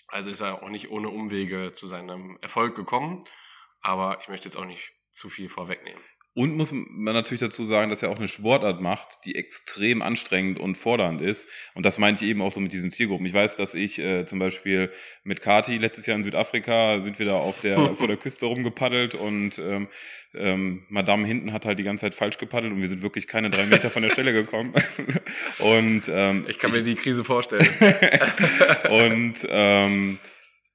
[0.08, 3.24] Also ist er auch nicht ohne Umwege zu seinem Erfolg gekommen.
[3.80, 6.02] Aber ich möchte jetzt auch nicht zu viel vorwegnehmen.
[6.36, 10.60] Und muss man natürlich dazu sagen, dass er auch eine Sportart macht, die extrem anstrengend
[10.60, 11.48] und fordernd ist.
[11.72, 13.24] Und das meinte ich eben auch so mit diesen Zielgruppen.
[13.24, 14.92] Ich weiß, dass ich äh, zum Beispiel
[15.24, 19.14] mit Kati letztes Jahr in Südafrika sind wir da auf der vor der Küste rumgepaddelt
[19.14, 19.88] und ähm,
[20.34, 23.48] ähm, Madame hinten hat halt die ganze Zeit falsch gepaddelt und wir sind wirklich keine
[23.48, 24.74] drei Meter von der Stelle gekommen.
[25.60, 27.66] und ähm, ich kann mir die Krise vorstellen.
[28.90, 30.18] und ähm,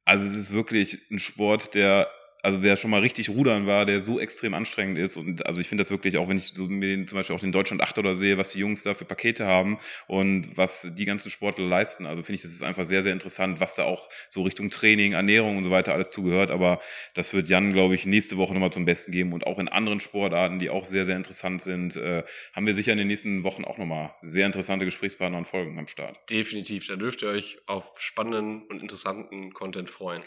[0.06, 2.10] also es ist wirklich ein Sport, der
[2.44, 5.68] also wer schon mal richtig rudern war, der so extrem anstrengend ist und also ich
[5.68, 7.98] finde das wirklich auch, wenn ich so mir den, zum Beispiel auch den Deutschland 8
[7.98, 9.78] oder sehe, was die Jungs da für Pakete haben
[10.08, 13.60] und was die ganzen Sportler leisten, also finde ich, das ist einfach sehr, sehr interessant,
[13.60, 16.80] was da auch so Richtung Training, Ernährung und so weiter alles zugehört, aber
[17.14, 20.00] das wird Jan, glaube ich, nächste Woche nochmal zum Besten geben und auch in anderen
[20.00, 22.24] Sportarten, die auch sehr, sehr interessant sind, äh,
[22.54, 25.88] haben wir sicher in den nächsten Wochen auch nochmal sehr interessante Gesprächspartner und Folgen am
[25.88, 26.18] Start.
[26.30, 30.24] Definitiv, da dürft ihr euch auf spannenden und interessanten Content freuen.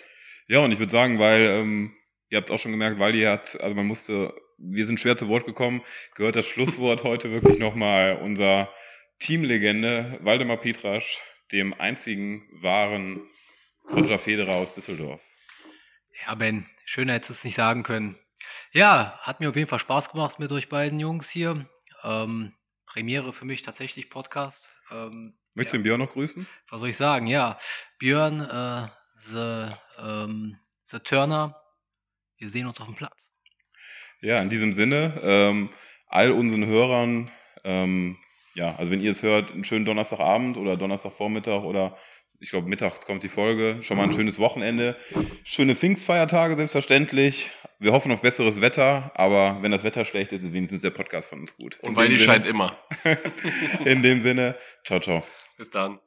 [0.46, 1.94] Ja, und ich würde sagen, weil ähm,
[2.34, 5.28] Ihr habt es auch schon gemerkt, Waldi hat, also man musste, wir sind schwer zu
[5.28, 5.84] Wort gekommen,
[6.16, 8.68] gehört das Schlusswort heute wirklich nochmal unser
[9.20, 11.20] Teamlegende Waldemar Pietrasch,
[11.52, 13.22] dem einzigen wahren
[13.88, 15.22] Roger Federer aus Düsseldorf.
[16.26, 18.18] Ja, Ben, schöner hättest du es nicht sagen können.
[18.72, 21.68] Ja, hat mir auf jeden Fall Spaß gemacht mit euch beiden Jungs hier.
[22.02, 22.52] Ähm,
[22.84, 24.68] Premiere für mich tatsächlich Podcast.
[24.90, 25.78] Ähm, Möchtest du ja.
[25.78, 26.48] den Björn noch grüßen?
[26.68, 27.28] Was soll ich sagen?
[27.28, 27.60] Ja,
[28.00, 28.88] Björn, äh,
[29.20, 31.60] the, ähm, the Turner,
[32.44, 33.26] wir sehen uns auf dem Platz.
[34.20, 35.70] Ja, in diesem Sinne, ähm,
[36.08, 37.30] all unseren Hörern,
[37.64, 38.18] ähm,
[38.54, 41.96] ja, also wenn ihr es hört, einen schönen Donnerstagabend oder Donnerstagvormittag oder
[42.40, 44.96] ich glaube mittags kommt die Folge, schon mal ein schönes Wochenende.
[45.42, 47.50] Schöne Pfingstfeiertage selbstverständlich.
[47.78, 51.30] Wir hoffen auf besseres Wetter, aber wenn das Wetter schlecht ist, ist wenigstens der Podcast
[51.30, 51.78] von uns gut.
[51.80, 52.76] Und weil die scheint immer.
[53.86, 55.22] in dem Sinne, ciao, ciao.
[55.56, 55.98] Bis dann.